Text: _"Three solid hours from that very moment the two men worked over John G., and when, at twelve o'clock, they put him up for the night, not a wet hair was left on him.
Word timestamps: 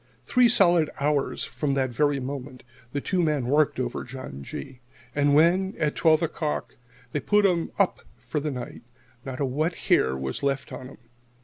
_"Three 0.25 0.49
solid 0.49 0.89
hours 0.99 1.43
from 1.43 1.75
that 1.75 1.91
very 1.91 2.19
moment 2.19 2.63
the 2.91 3.01
two 3.01 3.21
men 3.21 3.45
worked 3.45 3.79
over 3.79 4.03
John 4.03 4.41
G., 4.41 4.79
and 5.13 5.35
when, 5.35 5.75
at 5.77 5.95
twelve 5.95 6.23
o'clock, 6.23 6.75
they 7.11 7.19
put 7.19 7.45
him 7.45 7.71
up 7.77 7.99
for 8.17 8.39
the 8.39 8.49
night, 8.49 8.81
not 9.25 9.39
a 9.39 9.45
wet 9.45 9.75
hair 9.75 10.17
was 10.17 10.41
left 10.41 10.73
on 10.73 10.87
him. 10.87 10.97